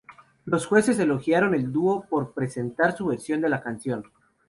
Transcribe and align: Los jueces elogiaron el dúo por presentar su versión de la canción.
Los 0.45 0.65
jueces 0.65 0.97
elogiaron 0.97 1.53
el 1.53 1.71
dúo 1.71 2.07
por 2.09 2.33
presentar 2.33 2.97
su 2.97 3.05
versión 3.05 3.39
de 3.39 3.49
la 3.49 3.61
canción. 3.61 4.05